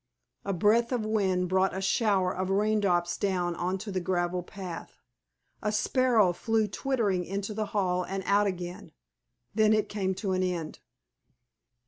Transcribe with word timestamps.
A 0.43 0.51
breath 0.51 0.91
of 0.91 1.05
wind 1.05 1.47
brought 1.47 1.77
a 1.77 1.79
shower 1.81 2.33
of 2.35 2.49
rain 2.49 2.79
drops 2.79 3.15
down 3.19 3.53
on 3.55 3.77
to 3.77 3.91
the 3.91 3.99
gravel 3.99 4.41
path. 4.41 4.97
A 5.61 5.71
sparrow 5.71 6.33
flew 6.33 6.65
twittering 6.67 7.23
into 7.23 7.53
the 7.53 7.67
hall 7.67 8.01
and 8.03 8.23
out 8.25 8.47
again. 8.47 8.93
Then 9.53 9.73
it 9.73 9.89
came 9.89 10.15
to 10.15 10.31
an 10.31 10.41
end. 10.41 10.79